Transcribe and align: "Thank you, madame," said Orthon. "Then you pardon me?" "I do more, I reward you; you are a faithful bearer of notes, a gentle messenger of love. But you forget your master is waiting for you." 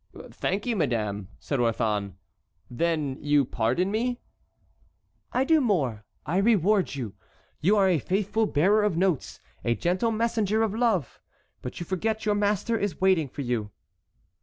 "Thank 0.31 0.65
you, 0.65 0.75
madame," 0.75 1.27
said 1.39 1.59
Orthon. 1.59 2.15
"Then 2.71 3.19
you 3.21 3.45
pardon 3.45 3.91
me?" 3.91 4.19
"I 5.31 5.43
do 5.43 5.61
more, 5.61 6.05
I 6.25 6.37
reward 6.37 6.95
you; 6.95 7.13
you 7.59 7.77
are 7.77 7.87
a 7.87 7.99
faithful 7.99 8.47
bearer 8.47 8.81
of 8.81 8.97
notes, 8.97 9.39
a 9.63 9.75
gentle 9.75 10.09
messenger 10.09 10.63
of 10.63 10.73
love. 10.73 11.19
But 11.61 11.79
you 11.79 11.85
forget 11.85 12.25
your 12.25 12.33
master 12.33 12.79
is 12.79 12.99
waiting 12.99 13.27
for 13.27 13.41
you." 13.43 13.69